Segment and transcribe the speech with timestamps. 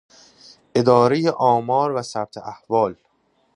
[0.75, 2.95] ادارهٔ آمار و ثبت احوال